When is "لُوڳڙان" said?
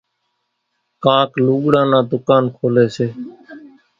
1.45-1.87